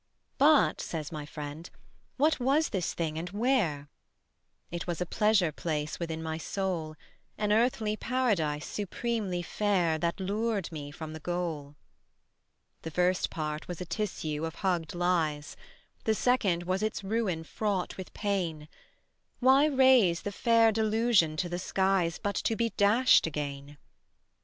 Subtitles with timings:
[0.39, 1.69] "But," says my friend,
[2.17, 3.87] "what was this thing and where?"
[4.71, 6.95] It was a pleasure place within my soul;
[7.37, 11.75] An earthly paradise supremely fair That lured me from the goal.
[12.81, 15.55] The first part was a tissue of hugged lies;
[16.05, 18.67] The second was its ruin fraught with pain:
[19.39, 23.77] Why raise the fair delusion to the skies But to be dashed again?